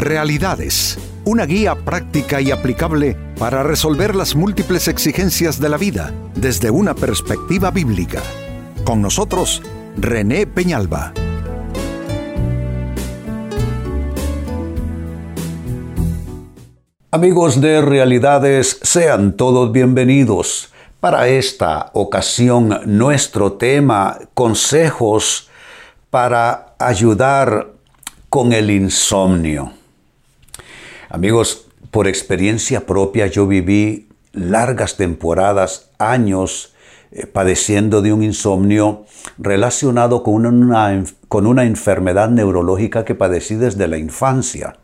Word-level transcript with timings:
Realidades, 0.00 0.96
una 1.26 1.44
guía 1.44 1.74
práctica 1.74 2.40
y 2.40 2.50
aplicable 2.50 3.18
para 3.38 3.62
resolver 3.62 4.16
las 4.16 4.34
múltiples 4.34 4.88
exigencias 4.88 5.60
de 5.60 5.68
la 5.68 5.76
vida 5.76 6.14
desde 6.34 6.70
una 6.70 6.94
perspectiva 6.94 7.70
bíblica. 7.70 8.22
Con 8.82 9.02
nosotros, 9.02 9.60
René 9.98 10.46
Peñalba. 10.46 11.12
Amigos 17.10 17.60
de 17.60 17.82
Realidades, 17.82 18.80
sean 18.80 19.36
todos 19.36 19.70
bienvenidos. 19.70 20.72
Para 20.98 21.28
esta 21.28 21.90
ocasión, 21.92 22.80
nuestro 22.86 23.52
tema, 23.52 24.18
consejos 24.32 25.50
para 26.08 26.74
ayudar 26.78 27.72
con 28.30 28.54
el 28.54 28.70
insomnio. 28.70 29.74
Amigos, 31.12 31.66
por 31.90 32.06
experiencia 32.06 32.86
propia 32.86 33.26
yo 33.26 33.48
viví 33.48 34.06
largas 34.32 34.96
temporadas, 34.96 35.90
años, 35.98 36.72
eh, 37.10 37.26
padeciendo 37.26 38.00
de 38.00 38.12
un 38.12 38.22
insomnio 38.22 39.06
relacionado 39.36 40.22
con 40.22 40.46
una, 40.46 41.64
enfermedad 41.64 42.30
neurológica 42.30 43.04
que 43.04 43.16
padecí 43.16 43.56
desde 43.56 43.88
la 43.88 43.98
infancia. 43.98 44.76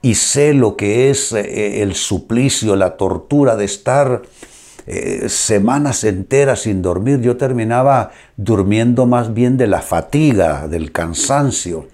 Y 0.00 0.14
sé 0.14 0.54
lo 0.54 0.78
que 0.78 1.10
es 1.10 1.32
eh, 1.32 1.82
el 1.82 1.94
suplicio, 1.94 2.74
la 2.74 2.96
tortura 2.96 3.54
de 3.56 3.66
estar 3.66 4.22
eh, 4.86 5.28
semanas 5.28 6.04
enteras 6.04 6.60
sin 6.60 6.80
dormir. 6.80 7.20
Yo 7.20 7.36
terminaba 7.36 8.12
durmiendo 8.38 9.04
más 9.04 9.34
bien 9.34 9.58
de 9.58 9.66
la 9.66 9.82
fatiga, 9.82 10.68
del 10.68 10.90
cansancio. 10.90 11.86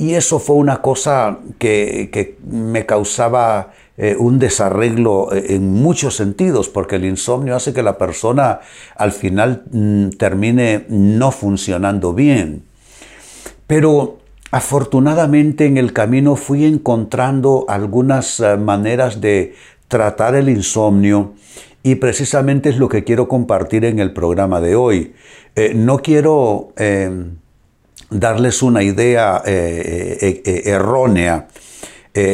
Y 0.00 0.14
eso 0.14 0.38
fue 0.38 0.56
una 0.56 0.80
cosa 0.80 1.40
que, 1.58 2.38
me 2.50 2.86
causaba 2.86 3.74
eh, 3.98 4.16
un 4.18 4.38
desarreglo 4.38 5.30
eh, 5.30 5.56
en 5.56 5.74
muchos 5.74 6.16
sentidos, 6.16 6.70
porque 6.70 6.96
el 6.96 7.04
insomnio 7.04 7.54
hace 7.54 7.74
que 7.74 7.82
la 7.82 7.98
persona 7.98 8.60
al 8.96 9.12
final 9.12 9.64
mm, 9.70 10.08
termine 10.16 10.86
no 10.88 11.30
funcionando 11.32 12.14
bien. 12.14 12.62
Pero 13.66 14.20
afortunadamente 14.50 15.66
en 15.66 15.76
el 15.76 15.92
camino 15.92 16.34
fui 16.34 16.64
encontrando 16.64 17.66
algunas 17.68 18.40
eh, 18.40 18.56
maneras 18.56 19.20
de 19.20 19.54
tratar 19.86 20.34
el 20.34 20.48
insomnio 20.48 21.34
y 21.82 21.96
precisamente 21.96 22.70
es 22.70 22.78
lo 22.78 22.88
que 22.88 23.04
quiero 23.04 23.28
compartir 23.28 23.84
en 23.84 23.98
el 23.98 24.14
programa 24.14 24.62
de 24.62 24.76
hoy. 24.76 25.12
no 25.74 25.98
quiero 25.98 26.72
darles 28.10 28.62
una 28.62 28.82
idea 28.82 29.42
eh, 29.46 30.18
eh, 30.20 30.42
eh, 30.44 30.62
errónea. 30.66 31.48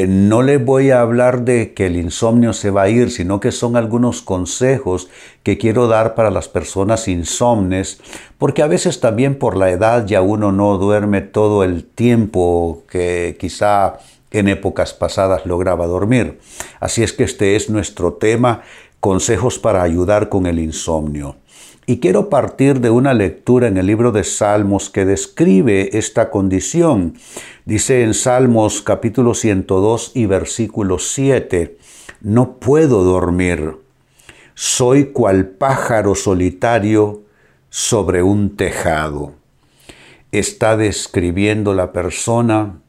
no 0.08 0.42
les 0.42 0.64
voy 0.64 0.90
a 0.90 1.02
hablar 1.02 1.42
de 1.42 1.74
que 1.74 1.86
el 1.86 1.96
insomnio 1.96 2.52
se 2.54 2.70
va 2.70 2.82
a 2.82 2.88
ir, 2.88 3.10
sino 3.10 3.40
que 3.40 3.52
son 3.52 3.76
algunos 3.76 4.22
consejos 4.22 5.08
que 5.42 5.58
quiero 5.58 5.86
dar 5.86 6.14
para 6.14 6.30
las 6.30 6.48
personas 6.48 7.08
insomnes, 7.08 8.00
porque 8.38 8.62
a 8.62 8.68
veces 8.68 9.00
también 9.00 9.38
por 9.38 9.56
la 9.56 9.70
edad 9.70 10.06
ya 10.06 10.22
uno 10.22 10.50
no 10.50 10.78
duerme 10.78 11.20
todo 11.20 11.62
el 11.62 11.84
tiempo 11.84 12.84
que 12.88 13.36
quizá 13.38 13.98
en 14.30 14.48
épocas 14.48 14.94
pasadas 14.94 15.44
lograba 15.44 15.86
dormir. 15.86 16.38
Así 16.80 17.02
es 17.02 17.12
que 17.12 17.24
este 17.24 17.54
es 17.54 17.68
nuestro 17.68 18.14
tema, 18.14 18.62
consejos 19.00 19.58
para 19.58 19.82
ayudar 19.82 20.28
con 20.30 20.46
el 20.46 20.58
insomnio. 20.58 21.36
Y 21.88 22.00
quiero 22.00 22.28
partir 22.28 22.80
de 22.80 22.90
una 22.90 23.14
lectura 23.14 23.68
en 23.68 23.76
el 23.76 23.86
libro 23.86 24.10
de 24.10 24.24
Salmos 24.24 24.90
que 24.90 25.04
describe 25.04 25.96
esta 25.96 26.30
condición. 26.30 27.14
Dice 27.64 28.02
en 28.02 28.12
Salmos 28.12 28.82
capítulo 28.82 29.34
102 29.34 30.10
y 30.14 30.26
versículo 30.26 30.98
7, 30.98 31.78
no 32.22 32.54
puedo 32.58 33.04
dormir, 33.04 33.76
soy 34.54 35.12
cual 35.12 35.46
pájaro 35.46 36.16
solitario 36.16 37.22
sobre 37.70 38.24
un 38.24 38.56
tejado. 38.56 39.34
Está 40.32 40.76
describiendo 40.76 41.72
la 41.72 41.92
persona 41.92 42.80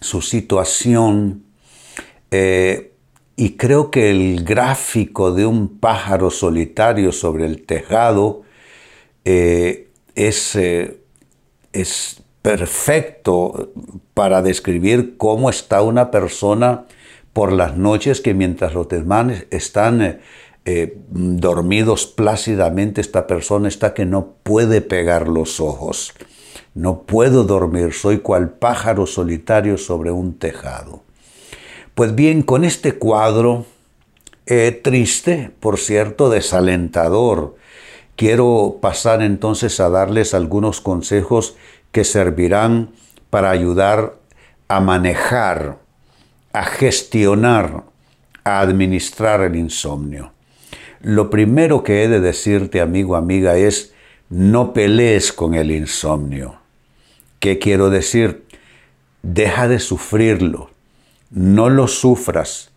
su 0.00 0.20
situación, 0.20 1.44
eh, 2.30 2.93
y 3.36 3.56
creo 3.56 3.90
que 3.90 4.10
el 4.10 4.44
gráfico 4.44 5.32
de 5.32 5.46
un 5.46 5.78
pájaro 5.78 6.30
solitario 6.30 7.12
sobre 7.12 7.46
el 7.46 7.62
tejado 7.62 8.42
eh, 9.24 9.88
es, 10.14 10.54
eh, 10.54 11.00
es 11.72 12.22
perfecto 12.42 13.72
para 14.14 14.42
describir 14.42 15.16
cómo 15.16 15.50
está 15.50 15.82
una 15.82 16.10
persona 16.10 16.84
por 17.32 17.52
las 17.52 17.76
noches 17.76 18.20
que 18.20 18.34
mientras 18.34 18.74
los 18.74 18.88
demás 18.88 19.46
están 19.50 20.20
eh, 20.66 20.98
dormidos 21.10 22.06
plácidamente, 22.06 23.00
esta 23.00 23.26
persona 23.26 23.68
está 23.68 23.92
que 23.92 24.06
no 24.06 24.34
puede 24.44 24.80
pegar 24.80 25.26
los 25.28 25.60
ojos. 25.60 26.14
No 26.74 27.02
puedo 27.02 27.44
dormir, 27.44 27.92
soy 27.92 28.18
cual 28.18 28.50
pájaro 28.50 29.06
solitario 29.06 29.76
sobre 29.76 30.10
un 30.10 30.38
tejado. 30.38 31.03
Pues 31.94 32.16
bien, 32.16 32.42
con 32.42 32.64
este 32.64 32.94
cuadro 32.94 33.66
eh, 34.46 34.72
triste, 34.82 35.52
por 35.60 35.78
cierto, 35.78 36.28
desalentador, 36.28 37.54
quiero 38.16 38.78
pasar 38.80 39.22
entonces 39.22 39.78
a 39.78 39.90
darles 39.90 40.34
algunos 40.34 40.80
consejos 40.80 41.56
que 41.92 42.02
servirán 42.02 42.90
para 43.30 43.50
ayudar 43.50 44.16
a 44.66 44.80
manejar, 44.80 45.78
a 46.52 46.64
gestionar, 46.64 47.84
a 48.42 48.58
administrar 48.58 49.42
el 49.42 49.54
insomnio. 49.54 50.32
Lo 51.00 51.30
primero 51.30 51.84
que 51.84 52.02
he 52.02 52.08
de 52.08 52.18
decirte, 52.18 52.80
amigo, 52.80 53.14
amiga, 53.14 53.56
es 53.56 53.94
no 54.28 54.72
pelees 54.72 55.32
con 55.32 55.54
el 55.54 55.70
insomnio. 55.70 56.56
¿Qué 57.38 57.60
quiero 57.60 57.88
decir? 57.88 58.46
Deja 59.22 59.68
de 59.68 59.78
sufrirlo 59.78 60.73
no 61.34 61.68
lo 61.68 61.88
sufras, 61.88 62.70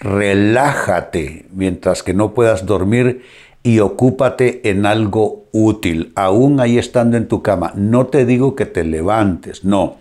relájate 0.00 1.46
mientras 1.52 2.02
que 2.02 2.14
no 2.14 2.34
puedas 2.34 2.66
dormir 2.66 3.22
y 3.62 3.80
ocúpate 3.80 4.70
en 4.70 4.86
algo 4.86 5.44
útil, 5.52 6.12
aún 6.14 6.60
ahí 6.60 6.78
estando 6.78 7.16
en 7.16 7.28
tu 7.28 7.42
cama. 7.42 7.72
No 7.76 8.06
te 8.06 8.24
digo 8.24 8.56
que 8.56 8.66
te 8.66 8.82
levantes, 8.82 9.64
no, 9.64 9.96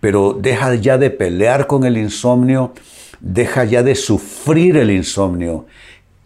pero 0.00 0.34
deja 0.34 0.74
ya 0.74 0.98
de 0.98 1.10
pelear 1.10 1.66
con 1.66 1.84
el 1.84 1.96
insomnio, 1.96 2.74
deja 3.20 3.64
ya 3.64 3.82
de 3.82 3.94
sufrir 3.94 4.76
el 4.76 4.90
insomnio, 4.90 5.66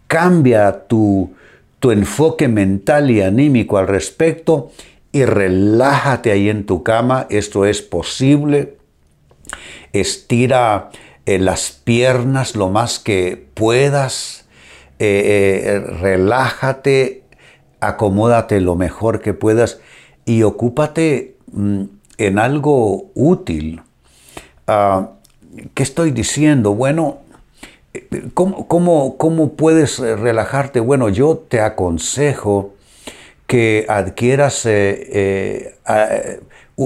cambia 0.08 0.86
tu, 0.88 1.32
tu 1.78 1.90
enfoque 1.90 2.48
mental 2.48 3.10
y 3.10 3.22
anímico 3.22 3.78
al 3.78 3.86
respecto 3.86 4.72
y 5.12 5.24
relájate 5.24 6.32
ahí 6.32 6.48
en 6.48 6.64
tu 6.64 6.82
cama, 6.82 7.26
esto 7.30 7.66
es 7.66 7.82
posible. 7.82 8.76
Estira 9.92 10.90
en 11.26 11.44
las 11.44 11.70
piernas 11.70 12.56
lo 12.56 12.68
más 12.68 12.98
que 12.98 13.48
puedas, 13.54 14.44
eh, 14.98 15.62
eh, 15.64 15.80
relájate, 15.80 17.22
acomódate 17.80 18.60
lo 18.60 18.76
mejor 18.76 19.20
que 19.20 19.34
puedas 19.34 19.80
y 20.24 20.42
ocúpate 20.42 21.36
mm, 21.52 21.82
en 22.18 22.38
algo 22.38 23.10
útil. 23.14 23.82
Ah, 24.66 25.10
¿Qué 25.74 25.82
estoy 25.82 26.12
diciendo? 26.12 26.74
Bueno, 26.74 27.18
¿cómo, 28.34 29.16
cómo 29.18 29.52
puedes 29.52 29.98
relajarte? 29.98 30.80
Bueno, 30.80 31.08
yo 31.10 31.44
te 31.48 31.60
aconsejo 31.60 32.74
que 33.46 33.84
adquieras 33.88 34.62
eh, 34.64 35.74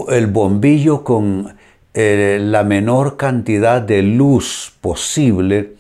el 0.09 0.27
bombillo 0.27 1.05
con 1.05 1.57
eh, 1.99 2.39
la 2.43 2.63
menor 2.63 3.17
cantidad 3.17 3.81
de 3.81 4.03
luz 4.03 4.75
posible 4.83 5.77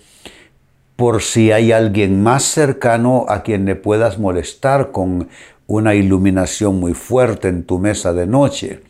por 0.96 1.20
si 1.20 1.52
hay 1.52 1.72
alguien 1.72 2.22
más 2.22 2.42
cercano 2.42 3.26
a 3.28 3.42
quien 3.42 3.66
le 3.66 3.76
puedas 3.76 4.18
molestar 4.18 4.92
con 4.92 5.28
una 5.66 5.94
iluminación 5.94 6.80
muy 6.80 6.94
fuerte 6.94 7.48
en 7.48 7.64
tu 7.64 7.78
mesa 7.78 8.14
de 8.14 8.26
noche. 8.26 8.80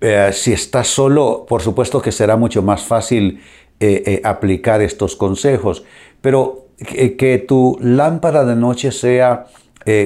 Eh, 0.00 0.30
si 0.32 0.52
estás 0.52 0.88
solo, 0.88 1.46
por 1.48 1.62
supuesto 1.62 2.02
que 2.02 2.10
será 2.10 2.36
mucho 2.36 2.64
más 2.64 2.82
fácil 2.82 3.40
eh, 3.78 4.20
aplicar 4.24 4.82
estos 4.82 5.14
consejos, 5.14 5.84
pero 6.20 6.66
que, 6.76 7.44
tu 7.46 7.78
lámpara 7.80 8.44
de 8.44 8.56
noche 8.56 8.90
sea 8.90 9.46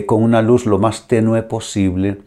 con 0.05 0.23
una 0.23 0.43
luz 0.43 0.67
lo 0.67 0.79
más 0.79 1.09
tenue 1.09 1.43
posible 1.43 2.19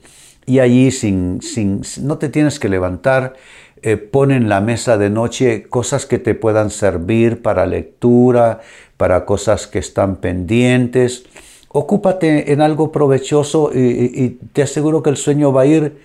y 0.48 0.60
allí 0.60 0.90
sin, 0.90 1.42
sin, 1.42 1.82
no 2.02 2.18
te 2.18 2.30
tienes 2.30 2.60
que 2.60 2.68
levantar, 2.68 3.36
eh, 3.84 3.98
pon 3.98 4.32
en 4.32 4.50
la 4.50 4.62
mesa 4.62 4.98
de 4.98 5.10
noche 5.10 5.64
cosas 5.70 6.06
que 6.06 6.20
te 6.20 6.36
puedan 6.36 6.70
servir 6.70 7.42
para 7.42 7.66
lectura, 7.66 8.62
para 8.98 9.26
cosas 9.26 9.68
que 9.68 9.80
están 9.80 10.18
pendientes. 10.18 11.26
Ocúpate 11.70 12.52
en 12.52 12.62
algo 12.62 12.92
provechoso 12.92 13.72
y, 13.74 14.40
te 14.54 14.62
aseguro 14.64 15.02
que 15.02 15.10
el 15.10 15.18
sueño 15.18 15.54
va 15.54 15.62
a 15.62 15.66
ir 15.66 15.98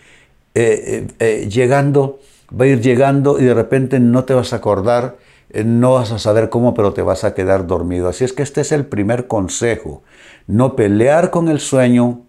eh, 0.55 1.07
eh, 1.19 1.49
llegando 1.51 2.21
va 2.49 2.65
a 2.65 2.69
ir 2.69 2.81
llegando 2.81 3.39
y 3.39 3.45
de 3.45 3.55
repente 3.55 4.01
no 4.01 4.25
te 4.25 4.35
vas 4.35 4.53
a 4.53 4.57
acordar, 4.57 5.17
eh, 5.51 5.65
no 5.65 5.95
vas 5.95 6.13
a 6.13 6.19
saber 6.19 6.49
cómo, 6.49 6.75
pero 6.75 6.93
te 6.93 7.03
vas 7.03 7.25
a 7.25 7.35
quedar 7.35 7.67
dormido. 7.67 8.09
Así 8.09 8.25
es 8.25 8.33
que 8.33 8.43
este 8.43 8.61
es 8.61 8.73
el 8.73 8.87
primer 8.87 9.27
consejo. 9.27 10.03
No 10.47 10.77
pelear 10.77 11.31
con 11.31 11.49
el 11.49 11.61
sueño, 11.61 12.23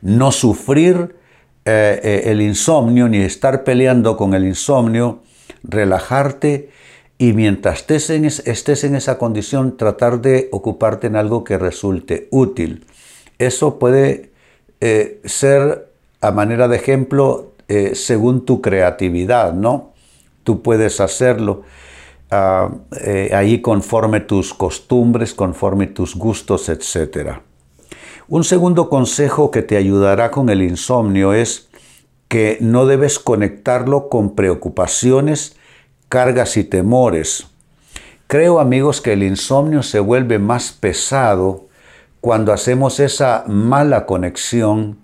no 0.00 0.32
sufrir 0.32 1.16
eh, 1.66 2.00
eh, 2.02 2.22
el 2.26 2.40
insomnio, 2.40 3.08
ni 3.08 3.18
estar 3.18 3.64
peleando 3.64 4.16
con 4.16 4.32
el 4.32 4.46
insomnio, 4.46 5.20
relajarte 5.62 6.70
y 7.18 7.32
mientras 7.32 7.80
estés 7.80 8.10
en, 8.10 8.24
estés 8.24 8.84
en 8.84 8.94
esa 8.94 9.18
condición, 9.18 9.76
tratar 9.76 10.20
de 10.20 10.48
ocuparte 10.52 11.06
en 11.08 11.16
algo 11.16 11.44
que 11.44 11.58
resulte 11.58 12.28
útil. 12.30 12.86
Eso 13.38 13.78
puede 13.78 14.30
ser, 15.24 15.88
a 16.20 16.30
manera 16.30 16.68
de 16.68 16.76
ejemplo, 16.76 17.56
eh, 17.68 17.96
según 17.96 18.44
tu 18.44 18.60
creatividad, 18.60 19.52
¿no? 19.52 19.92
Tú 20.44 20.62
puedes 20.62 21.00
hacerlo 21.00 21.62
ah, 22.30 22.70
eh, 23.00 23.30
ahí 23.34 23.60
conforme 23.60 24.20
tus 24.20 24.54
costumbres, 24.54 25.34
conforme 25.34 25.88
tus 25.88 26.14
gustos, 26.14 26.68
etc. 26.68 27.40
Un 28.28 28.42
segundo 28.42 28.88
consejo 28.88 29.52
que 29.52 29.62
te 29.62 29.76
ayudará 29.76 30.32
con 30.32 30.48
el 30.50 30.60
insomnio 30.60 31.32
es 31.32 31.68
que 32.26 32.58
no 32.60 32.84
debes 32.84 33.20
conectarlo 33.20 34.08
con 34.08 34.34
preocupaciones, 34.34 35.54
cargas 36.08 36.56
y 36.56 36.64
temores. 36.64 37.46
Creo 38.26 38.58
amigos 38.58 39.00
que 39.00 39.12
el 39.12 39.22
insomnio 39.22 39.84
se 39.84 40.00
vuelve 40.00 40.40
más 40.40 40.72
pesado 40.72 41.66
cuando 42.20 42.52
hacemos 42.52 42.98
esa 42.98 43.44
mala 43.46 44.06
conexión 44.06 44.98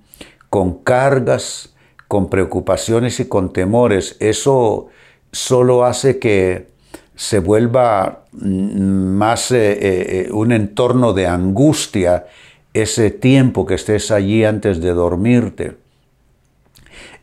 con 0.50 0.78
cargas, 0.82 1.76
con 2.08 2.28
preocupaciones 2.28 3.20
y 3.20 3.26
con 3.26 3.52
temores, 3.52 4.16
eso 4.18 4.88
solo 5.30 5.84
hace 5.84 6.18
que 6.18 6.66
se 7.14 7.38
vuelva 7.38 8.24
mm, 8.32 9.16
más 9.16 9.52
eh, 9.52 9.78
eh, 9.80 10.28
un 10.32 10.50
entorno 10.50 11.12
de 11.12 11.28
angustia 11.28 12.26
ese 12.74 13.10
tiempo 13.10 13.66
que 13.66 13.74
estés 13.74 14.10
allí 14.10 14.44
antes 14.44 14.80
de 14.80 14.92
dormirte. 14.92 15.76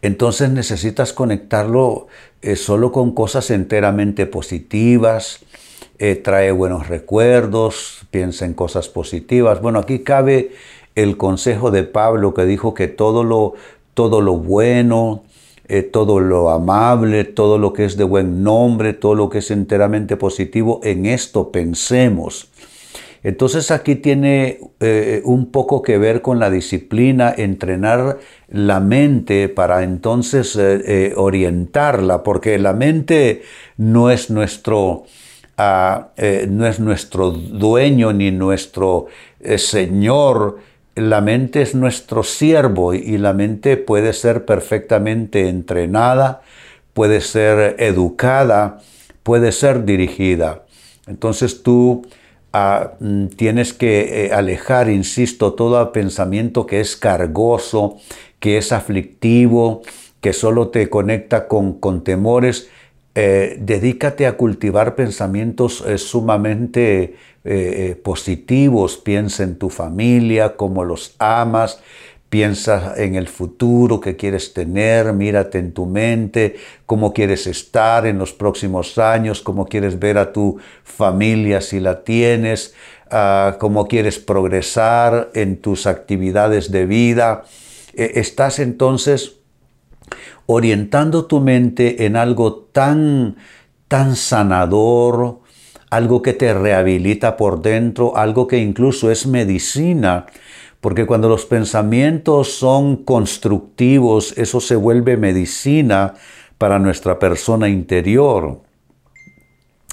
Entonces 0.01 0.49
necesitas 0.49 1.13
conectarlo 1.13 2.07
eh, 2.41 2.55
solo 2.55 2.91
con 2.91 3.13
cosas 3.13 3.51
enteramente 3.51 4.25
positivas, 4.25 5.39
trae 6.23 6.51
buenos 6.51 6.87
recuerdos, 6.87 8.05
piensa 8.09 8.45
en 8.45 8.53
cosas 8.53 8.87
positivas. 8.87 9.61
Bueno, 9.61 9.79
aquí 9.79 9.99
cabe 9.99 10.51
el 10.95 11.17
consejo 11.17 11.71
de 11.71 11.83
Pablo 11.83 12.33
que 12.33 12.45
dijo 12.45 12.73
que 12.73 12.87
todo 12.87 13.23
lo, 13.25 13.53
todo 13.93 14.21
lo 14.21 14.37
bueno, 14.37 15.23
eh, 15.67 15.83
todo 15.83 16.19
lo 16.19 16.49
amable, 16.49 17.23
todo 17.25 17.57
lo 17.57 17.73
que 17.73 17.85
es 17.85 17.95
de 17.95 18.03
buen 18.03 18.43
nombre, 18.43 18.93
todo 18.93 19.15
lo 19.15 19.29
que 19.29 19.37
es 19.37 19.51
enteramente 19.51 20.17
positivo, 20.17 20.79
en 20.83 21.05
esto 21.05 21.51
pensemos. 21.51 22.49
Entonces 23.23 23.71
aquí 23.71 23.95
tiene 23.95 24.59
eh, 24.79 25.21
un 25.25 25.51
poco 25.51 25.81
que 25.81 25.97
ver 25.97 26.21
con 26.21 26.39
la 26.39 26.49
disciplina, 26.49 27.33
entrenar 27.35 28.19
la 28.47 28.79
mente 28.79 29.49
para 29.49 29.83
entonces 29.83 30.55
eh, 30.55 31.13
orientarla, 31.15 32.23
porque 32.23 32.57
la 32.59 32.73
mente 32.73 33.43
no 33.77 34.09
es 34.09 34.29
nuestro, 34.29 35.03
ah, 35.57 36.09
no 36.47 36.65
es 36.65 36.79
nuestro 36.79 37.31
dueño 37.31 38.13
ni 38.13 38.31
nuestro 38.31 39.07
Señor, 39.57 40.59
la 40.99 41.21
mente 41.21 41.61
es 41.61 41.75
nuestro 41.75 42.23
siervo 42.23 42.93
y 42.93 43.17
la 43.17 43.33
mente 43.33 43.77
puede 43.77 44.13
ser 44.13 44.45
perfectamente 44.45 45.47
entrenada, 45.47 46.41
puede 46.93 47.21
ser 47.21 47.75
educada, 47.79 48.79
puede 49.23 49.51
ser 49.51 49.85
dirigida. 49.85 50.65
Entonces 51.07 51.63
tú 51.63 52.05
mm, 52.53 53.27
tienes 53.27 53.73
que 53.73 54.25
eh, 54.25 54.33
alejar, 54.33 54.89
insisto, 54.89 55.53
todo 55.53 55.91
pensamiento 55.91 56.65
que 56.65 56.79
es 56.79 56.95
cargoso, 56.95 57.97
que 58.39 58.57
es 58.57 58.71
aflictivo, 58.71 59.81
que 60.21 60.33
solo 60.33 60.69
te 60.69 60.89
conecta 60.89 61.47
con, 61.47 61.79
con 61.79 62.03
temores. 62.03 62.69
Eh, 63.15 63.57
dedícate 63.59 64.27
a 64.27 64.37
cultivar 64.37 64.95
pensamientos 64.95 65.83
eh, 65.87 65.97
sumamente 65.97 67.15
positivos, 68.03 68.97
piensa 68.97 69.43
en 69.43 69.57
tu 69.57 69.69
familia, 69.69 70.55
cómo 70.55 70.83
los 70.83 71.15
amas, 71.17 71.81
piensa 72.29 72.93
en 72.95 73.15
el 73.15 73.27
futuro 73.27 73.99
que 73.99 74.15
quieres 74.15 74.53
tener, 74.53 75.13
mírate 75.13 75.57
en 75.57 75.73
tu 75.73 75.85
mente, 75.85 76.57
cómo 76.85 77.11
quieres 77.11 77.47
estar 77.47 78.05
en 78.05 78.19
los 78.19 78.33
próximos 78.33 78.97
años, 78.97 79.41
cómo 79.41 79.65
quieres 79.65 79.99
ver 79.99 80.17
a 80.17 80.31
tu 80.31 80.59
familia 80.83 81.59
si 81.59 81.79
la 81.79 82.03
tienes, 82.03 82.75
ah, 83.09 83.57
cómo 83.59 83.87
quieres 83.87 84.19
progresar 84.19 85.31
en 85.33 85.57
tus 85.57 85.87
actividades 85.87 86.71
de 86.71 86.85
vida. 86.85 87.43
Eh, 87.95 88.11
estás 88.15 88.59
entonces 88.59 89.37
orientando 90.45 91.25
tu 91.25 91.39
mente 91.39 92.05
en 92.05 92.15
algo 92.15 92.69
tan, 92.71 93.37
tan 93.87 94.15
sanador, 94.15 95.39
algo 95.89 96.21
que 96.21 96.33
te 96.33 96.53
rehabilita 96.53 97.37
por 97.37 97.61
dentro, 97.61 98.15
algo 98.17 98.47
que 98.47 98.59
incluso 98.59 99.09
es 99.09 99.25
medicina, 99.25 100.27
porque 100.81 101.05
cuando 101.05 101.27
los 101.27 101.45
pensamientos 101.45 102.53
son 102.53 102.97
constructivos, 102.97 104.37
eso 104.37 104.61
se 104.61 104.75
vuelve 104.75 105.17
medicina 105.17 106.13
para 106.57 106.79
nuestra 106.79 107.19
persona 107.19 107.67
interior. 107.67 108.61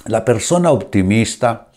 La 0.06 0.24
persona 0.24 0.70
optimista, 0.70 1.68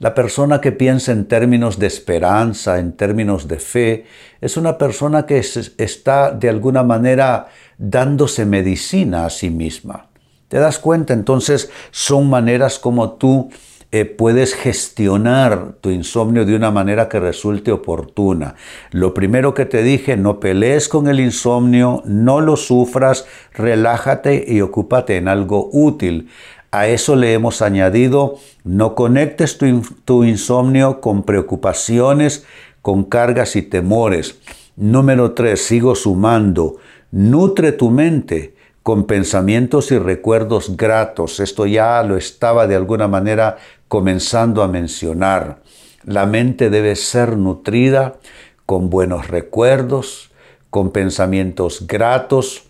la 0.00 0.14
persona 0.14 0.60
que 0.60 0.72
piensa 0.72 1.12
en 1.12 1.26
términos 1.26 1.78
de 1.78 1.86
esperanza, 1.86 2.78
en 2.78 2.92
términos 2.92 3.46
de 3.46 3.58
fe, 3.60 4.06
es 4.40 4.56
una 4.56 4.78
persona 4.78 5.26
que 5.26 5.38
está 5.38 6.32
de 6.32 6.48
alguna 6.48 6.82
manera 6.82 7.48
dándose 7.78 8.46
medicina 8.46 9.26
a 9.26 9.30
sí 9.30 9.50
misma. 9.50 10.08
¿Te 10.48 10.58
das 10.58 10.80
cuenta? 10.80 11.12
Entonces 11.12 11.70
son 11.92 12.28
maneras 12.28 12.80
como 12.80 13.12
tú 13.12 13.50
eh, 13.92 14.04
puedes 14.04 14.54
gestionar 14.54 15.74
tu 15.80 15.90
insomnio 15.90 16.44
de 16.44 16.54
una 16.54 16.70
manera 16.70 17.08
que 17.08 17.18
resulte 17.18 17.72
oportuna. 17.72 18.54
Lo 18.92 19.14
primero 19.14 19.52
que 19.52 19.66
te 19.66 19.82
dije, 19.82 20.16
no 20.16 20.38
pelees 20.38 20.88
con 20.88 21.08
el 21.08 21.18
insomnio, 21.18 22.02
no 22.04 22.40
lo 22.40 22.56
sufras, 22.56 23.26
relájate 23.52 24.44
y 24.46 24.60
ocúpate 24.60 25.16
en 25.16 25.26
algo 25.26 25.68
útil. 25.72 26.28
A 26.70 26.86
eso 26.86 27.16
le 27.16 27.32
hemos 27.32 27.62
añadido, 27.62 28.36
no 28.62 28.94
conectes 28.94 29.58
tu, 29.58 29.82
tu 30.04 30.22
insomnio 30.22 31.00
con 31.00 31.24
preocupaciones, 31.24 32.46
con 32.82 33.02
cargas 33.02 33.56
y 33.56 33.62
temores. 33.62 34.38
Número 34.76 35.32
tres, 35.32 35.64
sigo 35.64 35.96
sumando, 35.96 36.76
nutre 37.10 37.72
tu 37.72 37.90
mente 37.90 38.54
con 38.82 39.04
pensamientos 39.04 39.92
y 39.92 39.98
recuerdos 39.98 40.76
gratos. 40.76 41.40
Esto 41.40 41.66
ya 41.66 42.02
lo 42.02 42.16
estaba 42.16 42.66
de 42.66 42.76
alguna 42.76 43.08
manera 43.08 43.58
comenzando 43.90 44.62
a 44.62 44.68
mencionar. 44.68 45.62
La 46.04 46.24
mente 46.24 46.70
debe 46.70 46.94
ser 46.94 47.36
nutrida 47.36 48.20
con 48.64 48.88
buenos 48.88 49.26
recuerdos, 49.26 50.30
con 50.70 50.92
pensamientos 50.92 51.88
gratos, 51.88 52.62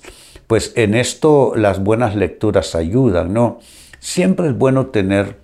pues 0.46 0.72
en 0.76 0.94
esto 0.94 1.52
las 1.54 1.84
buenas 1.84 2.16
lecturas 2.16 2.74
ayudan, 2.74 3.34
¿no? 3.34 3.58
Siempre 3.98 4.48
es 4.48 4.56
bueno 4.56 4.86
tener 4.86 5.36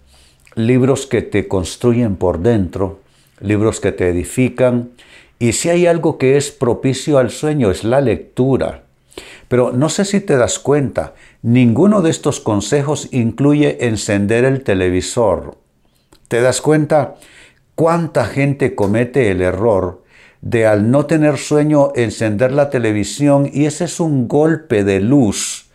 libros 0.54 1.06
que 1.06 1.20
te 1.20 1.46
construyen 1.46 2.16
por 2.16 2.38
dentro, 2.38 3.00
libros 3.40 3.78
que 3.78 3.92
te 3.92 4.08
edifican, 4.08 4.92
y 5.38 5.52
si 5.52 5.68
hay 5.68 5.86
algo 5.86 6.16
que 6.16 6.38
es 6.38 6.52
propicio 6.52 7.18
al 7.18 7.30
sueño 7.30 7.70
es 7.70 7.84
la 7.84 8.00
lectura. 8.00 8.84
Pero 9.48 9.72
no 9.72 9.90
sé 9.90 10.06
si 10.06 10.22
te 10.22 10.38
das 10.38 10.58
cuenta, 10.58 11.12
ninguno 11.42 12.00
de 12.00 12.08
estos 12.08 12.40
consejos 12.40 13.10
incluye 13.12 13.86
encender 13.86 14.46
el 14.46 14.62
televisor. 14.64 15.65
¿Te 16.28 16.40
das 16.40 16.60
cuenta 16.60 17.14
cuánta 17.74 18.24
gente 18.24 18.74
comete 18.74 19.30
el 19.30 19.42
error 19.42 20.02
de 20.40 20.66
al 20.66 20.90
no 20.90 21.06
tener 21.06 21.38
sueño 21.38 21.92
encender 21.94 22.52
la 22.52 22.70
televisión 22.70 23.48
y 23.52 23.66
ese 23.66 23.84
es 23.84 24.00
un 24.00 24.28
golpe 24.28 24.84
de 24.84 25.00
luz 25.00 25.70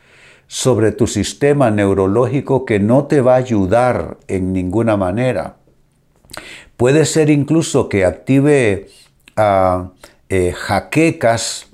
sobre 0.48 0.92
tu 0.92 1.08
sistema 1.08 1.72
neurológico 1.72 2.66
que 2.66 2.80
no 2.80 3.06
te 3.06 3.22
va 3.22 3.36
a 3.36 3.38
ayudar 3.38 4.18
en 4.28 4.52
ninguna 4.52 4.98
manera? 4.98 5.56
Puede 6.76 7.06
ser 7.06 7.30
incluso 7.30 7.88
que 7.88 8.04
active 8.04 8.90
ah, 9.38 9.92
eh, 10.28 10.54
jaquecas 10.54 11.68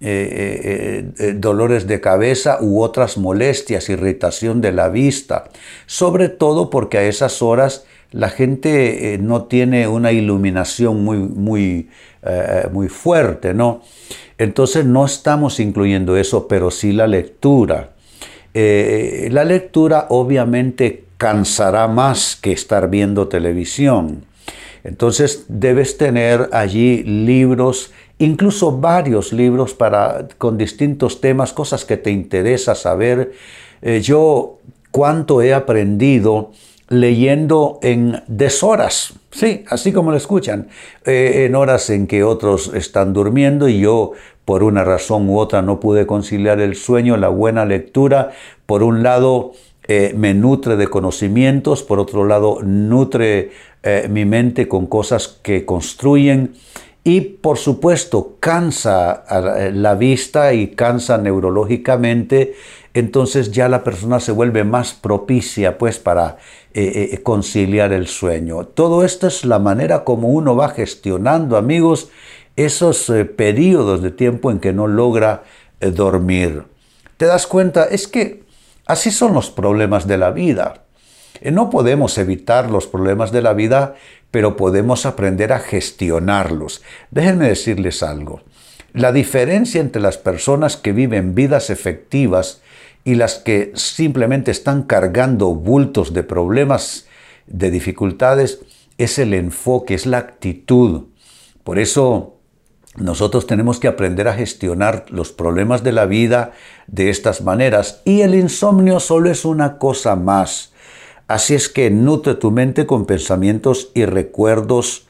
eh, 0.00 1.12
eh, 1.18 1.32
dolores 1.36 1.86
de 1.86 2.00
cabeza 2.00 2.58
u 2.60 2.82
otras 2.82 3.18
molestias, 3.18 3.88
irritación 3.88 4.60
de 4.60 4.72
la 4.72 4.88
vista, 4.88 5.44
sobre 5.86 6.28
todo 6.28 6.70
porque 6.70 6.98
a 6.98 7.04
esas 7.04 7.40
horas 7.40 7.84
la 8.12 8.28
gente 8.28 9.18
no 9.20 9.44
tiene 9.44 9.88
una 9.88 10.12
iluminación 10.12 11.02
muy, 11.04 11.18
muy, 11.18 11.88
muy 12.70 12.88
fuerte, 12.88 13.54
¿no? 13.54 13.82
Entonces 14.38 14.84
no 14.84 15.04
estamos 15.04 15.60
incluyendo 15.60 16.16
eso, 16.16 16.48
pero 16.48 16.70
sí 16.70 16.92
la 16.92 17.06
lectura. 17.06 17.90
Eh, 18.54 19.28
la 19.30 19.44
lectura 19.44 20.06
obviamente 20.10 21.04
cansará 21.16 21.88
más 21.88 22.36
que 22.36 22.52
estar 22.52 22.90
viendo 22.90 23.28
televisión. 23.28 24.24
Entonces 24.84 25.44
debes 25.48 25.96
tener 25.96 26.48
allí 26.52 27.04
libros, 27.04 27.92
incluso 28.18 28.78
varios 28.78 29.32
libros 29.32 29.74
para, 29.74 30.26
con 30.38 30.58
distintos 30.58 31.20
temas, 31.20 31.52
cosas 31.52 31.84
que 31.84 31.96
te 31.96 32.10
interesa 32.10 32.74
saber. 32.74 33.32
Eh, 33.80 34.00
yo 34.00 34.58
cuánto 34.90 35.40
he 35.40 35.54
aprendido 35.54 36.50
leyendo 36.92 37.78
en 37.82 38.22
deshoras, 38.26 39.14
sí, 39.30 39.64
así 39.68 39.92
como 39.92 40.10
lo 40.10 40.16
escuchan, 40.18 40.68
eh, 41.06 41.46
en 41.46 41.54
horas 41.54 41.88
en 41.88 42.06
que 42.06 42.22
otros 42.22 42.70
están 42.74 43.14
durmiendo 43.14 43.66
y 43.66 43.80
yo 43.80 44.12
por 44.44 44.62
una 44.62 44.84
razón 44.84 45.26
u 45.30 45.38
otra 45.38 45.62
no 45.62 45.80
pude 45.80 46.06
conciliar 46.06 46.60
el 46.60 46.76
sueño, 46.76 47.16
la 47.16 47.28
buena 47.28 47.64
lectura, 47.64 48.32
por 48.66 48.82
un 48.82 49.02
lado 49.02 49.52
eh, 49.88 50.12
me 50.14 50.34
nutre 50.34 50.76
de 50.76 50.88
conocimientos, 50.88 51.82
por 51.82 51.98
otro 51.98 52.26
lado 52.26 52.58
nutre 52.62 53.52
eh, 53.82 54.06
mi 54.10 54.26
mente 54.26 54.68
con 54.68 54.86
cosas 54.86 55.28
que 55.42 55.64
construyen 55.64 56.52
y 57.04 57.22
por 57.22 57.56
supuesto 57.56 58.36
cansa 58.38 59.24
la 59.72 59.94
vista 59.94 60.52
y 60.52 60.68
cansa 60.68 61.18
neurológicamente, 61.18 62.54
entonces 62.94 63.52
ya 63.52 63.68
la 63.68 63.84
persona 63.84 64.20
se 64.20 64.32
vuelve 64.32 64.64
más 64.64 64.92
propicia 64.92 65.78
pues 65.78 65.98
para 65.98 66.38
eh, 66.74 67.20
conciliar 67.22 67.92
el 67.92 68.06
sueño. 68.06 68.64
Todo 68.64 69.04
esto 69.04 69.26
es 69.26 69.44
la 69.44 69.58
manera 69.58 70.04
como 70.04 70.28
uno 70.28 70.56
va 70.56 70.68
gestionando, 70.68 71.56
amigos, 71.56 72.10
esos 72.56 73.10
periodos 73.36 74.02
de 74.02 74.10
tiempo 74.10 74.50
en 74.50 74.58
que 74.58 74.72
no 74.72 74.86
logra 74.86 75.42
dormir. 75.80 76.64
¿Te 77.16 77.26
das 77.26 77.46
cuenta? 77.46 77.84
Es 77.84 78.08
que 78.08 78.42
Así 78.86 79.10
son 79.10 79.34
los 79.34 79.50
problemas 79.50 80.06
de 80.06 80.18
la 80.18 80.30
vida. 80.30 80.84
Eh, 81.40 81.50
no 81.50 81.70
podemos 81.70 82.18
evitar 82.18 82.70
los 82.70 82.86
problemas 82.86 83.32
de 83.32 83.42
la 83.42 83.52
vida, 83.52 83.94
pero 84.30 84.56
podemos 84.56 85.06
aprender 85.06 85.52
a 85.52 85.60
gestionarlos. 85.60 86.82
Déjenme 87.10 87.48
decirles 87.48 88.02
algo. 88.02 88.42
La 88.92 89.12
diferencia 89.12 89.80
entre 89.80 90.02
las 90.02 90.18
personas 90.18 90.76
que 90.76 90.92
viven 90.92 91.34
vidas 91.34 91.70
efectivas 91.70 92.60
y 93.04 93.14
las 93.16 93.36
que 93.36 93.72
simplemente 93.74 94.50
están 94.50 94.82
cargando 94.82 95.54
bultos 95.54 96.12
de 96.12 96.22
problemas, 96.22 97.06
de 97.46 97.70
dificultades, 97.70 98.60
es 98.98 99.18
el 99.18 99.34
enfoque, 99.34 99.94
es 99.94 100.06
la 100.06 100.18
actitud. 100.18 101.04
Por 101.64 101.78
eso 101.78 102.36
nosotros 102.96 103.46
tenemos 103.46 103.80
que 103.80 103.88
aprender 103.88 104.28
a 104.28 104.34
gestionar 104.34 105.06
los 105.08 105.32
problemas 105.32 105.82
de 105.82 105.92
la 105.92 106.06
vida 106.06 106.52
de 106.86 107.10
estas 107.10 107.40
maneras 107.42 108.02
y 108.04 108.20
el 108.20 108.34
insomnio 108.34 109.00
solo 109.00 109.30
es 109.30 109.44
una 109.44 109.78
cosa 109.78 110.14
más. 110.14 110.72
Así 111.26 111.54
es 111.54 111.68
que 111.68 111.90
nutre 111.90 112.34
tu 112.34 112.50
mente 112.50 112.86
con 112.86 113.06
pensamientos 113.06 113.90
y 113.94 114.04
recuerdos 114.04 115.06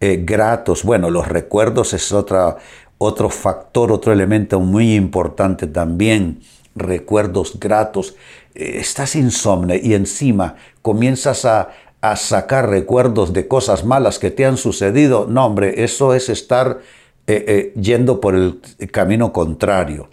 eh, 0.00 0.22
gratos. 0.24 0.84
Bueno, 0.84 1.10
los 1.10 1.26
recuerdos 1.26 1.92
es 1.94 2.12
otra, 2.12 2.58
otro 2.98 3.28
factor, 3.28 3.90
otro 3.90 4.12
elemento 4.12 4.60
muy 4.60 4.94
importante 4.94 5.66
también. 5.66 6.40
Recuerdos 6.74 7.58
gratos. 7.58 8.16
Eh, 8.54 8.78
estás 8.80 9.16
insomne 9.16 9.80
y 9.82 9.94
encima 9.94 10.56
comienzas 10.82 11.44
a, 11.44 11.70
a 12.00 12.16
sacar 12.16 12.68
recuerdos 12.68 13.32
de 13.32 13.48
cosas 13.48 13.84
malas 13.84 14.18
que 14.18 14.30
te 14.30 14.44
han 14.44 14.56
sucedido. 14.56 15.26
No, 15.28 15.46
hombre, 15.46 15.84
eso 15.84 16.14
es 16.14 16.28
estar 16.28 16.80
eh, 17.26 17.44
eh, 17.48 17.80
yendo 17.80 18.20
por 18.20 18.34
el 18.34 18.60
camino 18.90 19.32
contrario. 19.32 20.10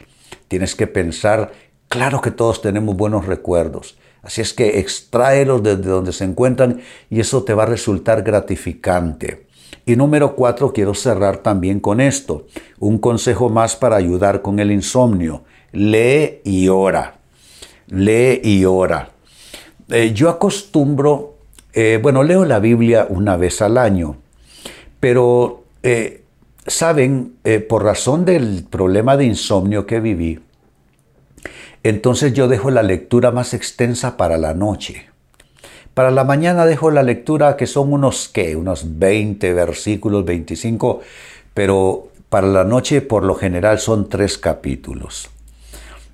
Tienes 0.47 0.75
que 0.75 0.87
pensar, 0.87 1.51
claro 1.89 2.21
que 2.21 2.31
todos 2.31 2.61
tenemos 2.61 2.95
buenos 2.95 3.25
recuerdos. 3.25 3.97
Así 4.21 4.41
es 4.41 4.53
que 4.53 4.79
extráelos 4.79 5.63
desde 5.63 5.89
donde 5.89 6.13
se 6.13 6.23
encuentran 6.23 6.81
y 7.09 7.19
eso 7.19 7.43
te 7.43 7.53
va 7.53 7.63
a 7.63 7.65
resultar 7.65 8.21
gratificante. 8.21 9.47
Y 9.85 9.95
número 9.95 10.35
cuatro, 10.35 10.71
quiero 10.71 10.93
cerrar 10.93 11.37
también 11.37 11.79
con 11.79 11.99
esto. 11.99 12.45
Un 12.79 12.99
consejo 12.99 13.49
más 13.49 13.75
para 13.75 13.95
ayudar 13.95 14.41
con 14.41 14.59
el 14.59 14.71
insomnio. 14.71 15.43
Lee 15.71 16.41
y 16.43 16.67
ora. 16.67 17.15
Lee 17.87 18.41
y 18.43 18.65
ora. 18.65 19.11
Eh, 19.89 20.13
yo 20.13 20.29
acostumbro, 20.29 21.37
bueno, 22.01 22.23
leo 22.23 22.45
la 22.45 22.59
Biblia 22.59 23.05
una 23.09 23.37
vez 23.37 23.61
al 23.61 23.77
año, 23.77 24.17
pero 24.99 25.63
saben, 26.67 27.35
eh, 27.43 27.59
por 27.59 27.83
razón 27.83 28.25
del 28.25 28.65
problema 28.69 29.17
de 29.17 29.25
insomnio 29.25 29.85
que 29.85 29.99
viví, 29.99 30.39
entonces 31.83 32.33
yo 32.33 32.47
dejo 32.47 32.69
la 32.69 32.83
lectura 32.83 33.31
más 33.31 33.53
extensa 33.53 34.17
para 34.17 34.37
la 34.37 34.53
noche. 34.53 35.07
Para 35.93 36.11
la 36.11 36.23
mañana 36.23 36.65
dejo 36.65 36.91
la 36.91 37.03
lectura 37.03 37.57
que 37.57 37.67
son 37.67 37.91
unos, 37.91 38.29
¿qué? 38.29 38.55
Unos 38.55 38.99
20 38.99 39.53
versículos, 39.53 40.23
25, 40.23 41.01
pero 41.53 42.09
para 42.29 42.47
la 42.47 42.63
noche 42.63 43.01
por 43.01 43.23
lo 43.23 43.35
general 43.35 43.79
son 43.79 44.07
tres 44.07 44.37
capítulos. 44.37 45.29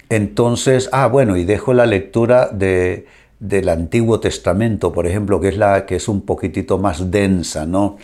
Entonces, 0.10 0.90
ah, 0.92 1.08
bueno, 1.08 1.38
y 1.38 1.44
dejo 1.44 1.74
la 1.74 1.86
lectura 1.86 2.50
de, 2.50 3.06
del 3.40 3.70
Antiguo 3.70 4.20
Testamento, 4.20 4.94
por 4.94 5.08
ejemplo, 5.08 5.40
que 5.40 5.50
es 5.50 5.58
la 5.58 5.86
que 5.86 5.96
es 5.96 6.08
un 6.08 6.22
poquitito 6.22 6.78
más 6.78 7.12
densa, 7.12 7.66
¿no? 7.66 7.98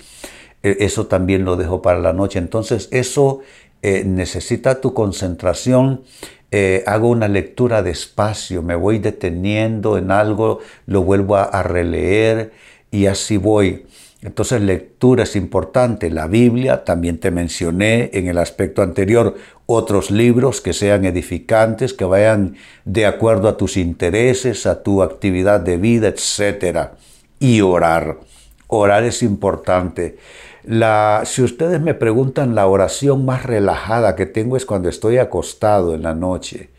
E, 0.62 0.77
eso 0.79 1.07
también 1.07 1.45
lo 1.45 1.55
dejo 1.55 1.81
para 1.81 2.00
la 2.00 2.13
noche. 2.13 2.39
Entonces 2.39 2.89
eso 2.91 3.41
eh, 3.81 4.03
necesita 4.05 4.81
tu 4.81 4.93
concentración. 4.93 6.03
Eh, 6.51 6.83
hago 6.86 7.10
una 7.10 7.27
lectura 7.27 7.81
despacio, 7.81 8.62
me 8.62 8.75
voy 8.75 9.00
deteniendo 9.00 9.98
en 9.98 10.12
algo, 10.12 10.60
lo 10.86 11.01
vuelvo 11.01 11.36
a, 11.36 11.63
releer 11.63 12.51
y 12.91 13.07
así 13.07 13.38
voy. 13.38 13.86
Entonces 14.22 14.62
lectura 14.62 15.24
es 15.24 15.36
importante, 15.36 16.12
la 16.12 16.27
Biblia, 16.27 16.86
también 16.86 17.17
te 17.19 17.31
mencioné 17.31 18.12
en 18.13 18.27
el 18.27 18.38
aspecto 18.38 18.83
anterior 18.83 19.36
otros 19.65 20.12
libros 20.12 20.62
que 20.62 20.74
sean 20.74 21.05
edificantes, 21.05 21.93
que 21.93 22.05
vayan 22.05 22.55
de 22.86 23.05
acuerdo 23.05 23.48
a 23.48 23.58
tus 23.58 23.77
intereses, 23.77 24.65
a 24.65 24.84
tu 24.84 25.01
actividad 25.01 25.60
de 25.60 25.77
vida, 25.77 26.08
etc. 26.08 26.89
Y 27.39 27.62
orar. 27.62 28.20
Orar 28.67 29.03
es 29.03 29.24
importante. 29.24 30.17
La, 30.63 31.24
si 31.25 31.41
ustedes 31.41 31.82
me 31.82 31.93
preguntan, 31.93 32.55
la 32.55 32.67
oración 32.67 33.25
más 33.25 33.43
relajada 33.43 34.15
que 34.15 34.25
tengo 34.25 34.58
es 34.58 34.65
cuando 34.65 34.89
estoy 34.89 35.17
acostado 35.17 35.93
en 35.93 36.03
la 36.03 36.13
noche. 36.13 36.70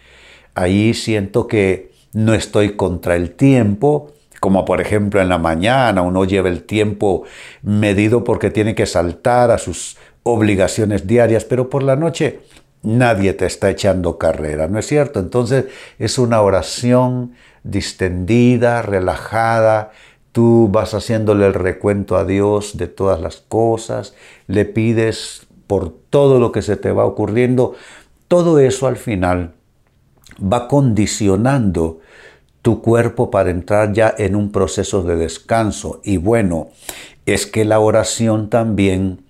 Ahí 0.54 0.94
siento 0.94 1.46
que 1.46 1.92
no 2.12 2.32
estoy 2.32 2.76
contra 2.76 3.16
el 3.16 3.32
tiempo, 3.32 4.12
como 4.40 4.64
por 4.64 4.80
ejemplo 4.80 5.20
en 5.20 5.28
la 5.28 5.38
mañana 5.38 6.02
uno 6.02 6.24
lleva 6.24 6.48
el 6.48 6.64
tiempo 6.64 7.24
medido 7.62 8.24
porque 8.24 8.50
tiene 8.50 8.74
que 8.74 8.86
saltar 8.86 9.50
a 9.50 9.58
sus 9.58 9.96
obligaciones 10.22 11.06
diarias, 11.06 11.44
pero 11.44 11.68
por 11.68 11.82
la 11.82 11.96
noche 11.96 12.40
nadie 12.84 13.32
te 13.32 13.46
está 13.46 13.70
echando 13.70 14.18
carrera, 14.18 14.68
¿no 14.68 14.78
es 14.78 14.86
cierto? 14.86 15.18
Entonces 15.18 15.66
es 15.98 16.18
una 16.18 16.40
oración 16.40 17.32
distendida, 17.64 18.82
relajada, 18.82 19.90
Tú 20.34 20.68
vas 20.68 20.94
haciéndole 20.94 21.46
el 21.46 21.54
recuento 21.54 22.16
a 22.16 22.24
Dios 22.24 22.76
de 22.76 22.88
todas 22.88 23.20
las 23.20 23.36
cosas, 23.36 24.14
le 24.48 24.64
pides 24.64 25.46
por 25.68 25.94
todo 26.10 26.40
lo 26.40 26.50
que 26.50 26.60
se 26.60 26.76
te 26.76 26.90
va 26.90 27.04
ocurriendo. 27.04 27.76
Todo 28.26 28.58
eso 28.58 28.88
al 28.88 28.96
final 28.96 29.52
va 30.42 30.66
condicionando 30.66 32.00
tu 32.62 32.82
cuerpo 32.82 33.30
para 33.30 33.50
entrar 33.50 33.92
ya 33.92 34.12
en 34.18 34.34
un 34.34 34.50
proceso 34.50 35.04
de 35.04 35.14
descanso. 35.14 36.00
Y 36.02 36.16
bueno, 36.16 36.70
es 37.26 37.46
que 37.46 37.64
la 37.64 37.78
oración 37.78 38.50
también 38.50 39.23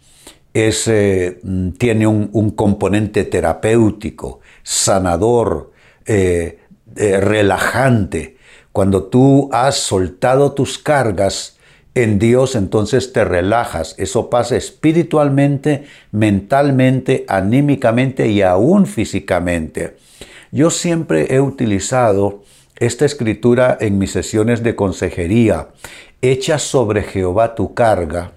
eh, 0.55 1.41
tiene 1.79 2.07
un, 2.07 2.51
componente 2.53 3.25
terapéutico, 3.25 4.41
sanador, 4.63 5.73
eh, 6.07 6.61
eh, 6.95 7.21
relajante. 7.21 8.37
Cuando 8.71 9.05
tú 9.05 9.49
has 9.53 9.77
soltado 9.77 10.53
tus 10.53 10.79
cargas 10.79 11.59
en 11.97 12.21
Dios, 12.21 12.55
entonces 12.55 13.13
te 13.13 13.25
relajas. 13.25 13.97
Eso 13.99 14.31
pasa 14.31 14.57
espiritualmente, 14.57 15.87
mentalmente, 16.13 17.25
anímicamente 17.29 18.29
y 18.29 18.43
aún 18.43 18.87
físicamente. 18.87 19.97
Yo 20.53 20.71
siempre 20.71 21.35
he 21.35 21.41
utilizado 21.41 22.45
esta 22.77 23.05
escritura 23.05 23.77
en 23.81 23.99
mis 23.99 24.13
sesiones 24.13 24.63
de 24.63 24.77
consejería. 24.77 25.69
Echa 26.23 26.61
sobre 26.61 27.03
Jehová 27.03 27.57
tu 27.57 27.75
carga. 27.75 28.33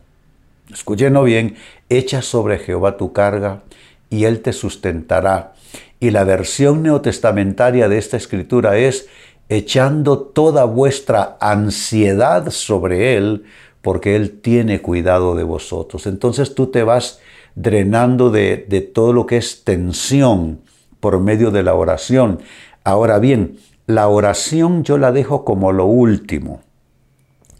Escúchenlo 0.71 1.23
bien, 1.23 1.55
echa 1.89 2.21
sobre 2.21 2.59
Jehová 2.59 2.97
tu 2.97 3.13
carga 3.13 3.63
y 4.09 4.25
Él 4.25 4.41
te 4.41 4.53
sustentará. 4.53 5.53
Y 5.99 6.11
la 6.11 6.23
versión 6.23 6.83
neotestamentaria 6.83 7.89
de 7.89 7.97
esta 7.97 8.17
escritura 8.17 8.77
es, 8.77 9.07
echando 9.49 10.19
toda 10.19 10.65
vuestra 10.65 11.37
ansiedad 11.39 12.49
sobre 12.49 13.15
Él, 13.15 13.45
porque 13.81 14.15
Él 14.15 14.41
tiene 14.41 14.81
cuidado 14.81 15.35
de 15.35 15.43
vosotros. 15.43 16.05
Entonces 16.07 16.53
tú 16.53 16.67
te 16.67 16.83
vas 16.83 17.19
drenando 17.55 18.29
de, 18.29 18.57
todo 18.93 19.13
lo 19.13 19.25
que 19.25 19.37
es 19.37 19.63
tensión 19.63 20.61
por 20.99 21.19
medio 21.19 21.51
de 21.51 21.63
la 21.63 21.73
oración. 21.73 22.41
Ahora 22.83 23.17
bien, 23.19 23.57
la 23.87 24.07
oración 24.07 24.83
yo 24.83 24.97
la 24.97 25.11
dejo 25.11 25.43
como 25.43 25.71
lo 25.71 25.85
último, 25.85 26.61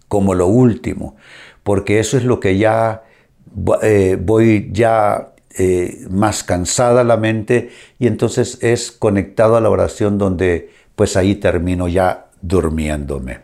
como 0.08 0.36
lo 0.36 0.48
último, 0.48 1.16
porque 1.68 2.00
eso 2.00 2.16
es 2.16 2.24
lo 2.24 2.40
que 2.40 2.58
ya 2.58 3.04
eh, 3.82 4.18
voy 4.18 4.70
ya 4.72 5.34
eh, 5.60 6.06
más 6.10 6.46
cansada 6.46 7.04
la 7.04 7.18
mente 7.18 7.72
y 8.00 8.08
entonces 8.08 8.58
es 8.62 8.90
conectado 8.90 9.58
a 9.58 9.60
la 9.60 9.70
oración 9.70 10.18
donde 10.18 10.70
pues 10.96 11.18
ahí 11.18 11.36
termino 11.36 11.90
ya 11.90 12.28
durmiéndome. 12.42 13.40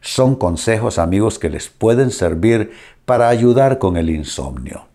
Son 0.00 0.36
consejos 0.36 1.00
amigos 1.00 1.40
que 1.40 1.50
les 1.50 1.68
pueden 1.68 2.12
servir 2.12 2.70
para 3.06 3.28
ayudar 3.28 3.80
con 3.80 3.96
el 3.96 4.08
insomnio. 4.08 4.86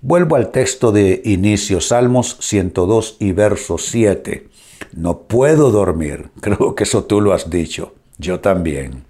Vuelvo 0.00 0.36
al 0.36 0.52
texto 0.52 0.90
de 0.90 1.20
inicio, 1.26 1.82
Salmos 1.82 2.38
102 2.40 3.18
y 3.20 3.32
verso 3.32 3.76
7. 3.76 4.48
No 4.94 5.18
puedo 5.18 5.70
dormir. 5.70 6.30
Creo 6.40 6.74
que 6.74 6.84
eso 6.84 7.04
tú 7.04 7.20
lo 7.20 7.34
has 7.34 7.50
dicho. 7.50 7.92
Yo 8.16 8.40
también. 8.40 9.04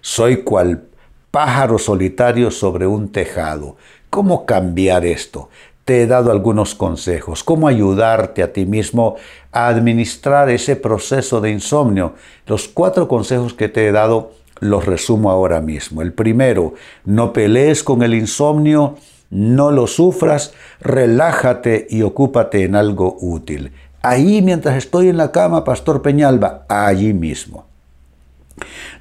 Soy 0.00 0.38
cual 0.38 0.88
pájaro 1.36 1.78
solitario 1.78 2.50
sobre 2.50 2.86
un 2.86 3.12
tejado. 3.12 3.76
¿Cómo 4.08 4.46
cambiar 4.46 5.04
esto? 5.04 5.50
Te 5.84 6.00
he 6.00 6.06
dado 6.06 6.32
algunos 6.32 6.74
consejos. 6.74 7.44
¿Cómo 7.44 7.68
ayudarte 7.68 8.42
a 8.42 8.54
ti 8.54 8.64
mismo 8.64 9.16
a 9.52 9.68
administrar 9.68 10.48
ese 10.48 10.76
proceso 10.76 11.42
de 11.42 11.50
insomnio? 11.50 12.14
Los 12.46 12.68
cuatro 12.68 13.06
consejos 13.06 13.52
que 13.52 13.68
te 13.68 13.86
he 13.86 13.92
dado 13.92 14.30
los 14.60 14.86
resumo 14.86 15.30
ahora 15.30 15.60
mismo. 15.60 16.00
El 16.00 16.14
primero, 16.14 16.72
no 17.04 17.34
pelees 17.34 17.84
con 17.84 18.02
el 18.02 18.14
insomnio, 18.14 18.96
no 19.28 19.70
lo 19.72 19.86
sufras, 19.88 20.54
relájate 20.80 21.86
y 21.90 22.00
ocúpate 22.00 22.64
en 22.64 22.76
algo 22.76 23.14
útil 23.20 23.72
ahí 24.00 24.40
mientras 24.40 24.76
estoy 24.76 25.08
en 25.08 25.16
la 25.16 25.32
cama, 25.32 25.64
Pastor 25.64 26.00
Peñalba, 26.00 26.64
allí 26.68 27.12
mismo. 27.12 27.66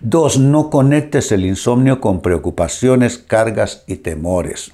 Dos, 0.02 0.38
no 0.38 0.70
conectes 0.70 1.32
el 1.32 1.46
insomnio 1.46 2.02
con 2.02 2.22
preocupaciones, 2.22 3.18
cargas 3.18 3.84
y 3.88 3.98
temores. 3.98 4.72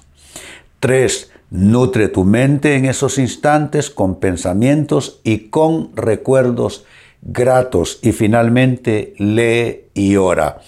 Tres, 0.80 1.30
nutre 1.50 2.08
tu 2.08 2.24
mente 2.24 2.74
en 2.74 2.86
esos 2.86 3.18
instantes 3.18 3.90
con 3.90 4.18
pensamientos 4.18 5.20
y 5.22 5.48
con 5.50 5.94
recuerdos 5.94 6.84
gratos. 7.22 7.98
Y 8.02 8.12
finalmente, 8.12 9.14
lee 9.18 9.84
y 9.94 10.16
ora. 10.16 10.60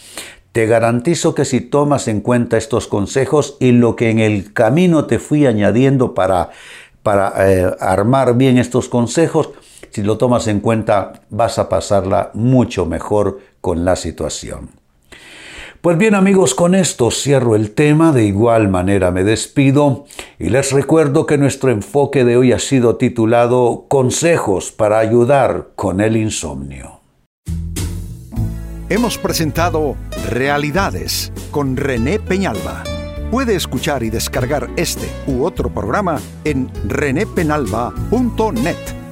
Te 0.52 0.66
garantizo 0.66 1.35
que 1.35 1.44
si 1.44 1.61
tomas 1.61 2.06
en 2.06 2.21
cuenta 2.21 2.56
estos 2.56 2.87
consejos 2.87 3.56
y 3.59 3.73
lo 3.73 3.97
que 3.97 4.11
en 4.11 4.21
el 4.21 4.52
camino 4.52 5.06
te 5.06 5.18
fui 5.18 5.47
añadiendo 5.47 6.14
para 6.14 6.50
para 7.04 7.35
eh, 7.47 7.76
armar 7.80 8.35
bien 8.35 8.56
estos 8.56 8.88
consejos, 8.88 9.50
si 9.94 10.02
lo 10.02 10.18
tomas 10.18 10.48
en 10.48 10.58
cuenta 10.58 11.12
vas 11.30 11.60
a 11.60 11.68
pasarla 11.68 12.32
mucho 12.34 12.84
mejor 12.84 13.38
con 13.60 13.84
la 13.84 13.94
situación. 13.94 14.70
Pues 15.80 15.96
bien 15.98 16.16
amigos, 16.16 16.56
con 16.56 16.74
esto 16.74 17.12
cierro 17.12 17.54
el 17.54 17.70
tema, 17.70 18.10
de 18.10 18.24
igual 18.24 18.68
manera 18.68 19.12
me 19.12 19.22
despido 19.22 20.06
y 20.40 20.48
les 20.48 20.72
recuerdo 20.72 21.26
que 21.26 21.38
nuestro 21.38 21.70
enfoque 21.70 22.24
de 22.24 22.36
hoy 22.36 22.50
ha 22.50 22.58
sido 22.58 22.96
titulado 22.96 23.84
Consejos 23.86 24.72
para 24.72 24.98
ayudar 24.98 25.68
con 25.76 26.00
el 26.00 26.16
insomnio. 26.16 26.98
Hemos 28.88 29.16
presentado 29.16 29.94
Realidades 30.28 31.32
con 31.52 31.76
René 31.76 32.18
Peñalba. 32.18 32.82
Puede 33.30 33.54
escuchar 33.54 34.02
y 34.02 34.10
descargar 34.10 34.70
este 34.74 35.06
u 35.28 35.44
otro 35.44 35.72
programa 35.72 36.20
en 36.44 36.68
renépenalba.net. 36.88 39.03